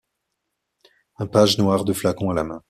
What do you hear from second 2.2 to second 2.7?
à la main.